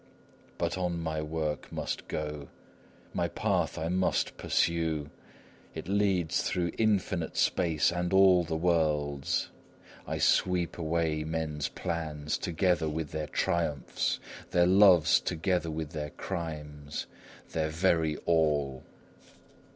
But 0.57 0.79
on 0.79 0.99
my 0.99 1.21
work 1.21 1.71
must 1.71 2.07
go; 2.07 2.47
my 3.13 3.27
path 3.27 3.77
I 3.77 3.87
must 3.87 4.35
pursue; 4.35 5.11
it 5.75 5.87
leads 5.87 6.41
through 6.41 6.71
infinite 6.79 7.37
space 7.37 7.91
and 7.91 8.11
all 8.11 8.43
the 8.43 8.57
worlds. 8.57 9.49
I 10.07 10.17
sweep 10.17 10.79
away 10.79 11.23
men's 11.23 11.67
plans 11.69 12.39
together 12.39 12.89
with 12.89 13.11
their 13.11 13.27
triumphs, 13.27 14.19
their 14.49 14.65
loves 14.65 15.19
together 15.19 15.69
with 15.69 15.91
their 15.91 16.09
crimes, 16.09 17.05
their 17.51 17.69
very 17.69 18.17
all. 18.25 18.81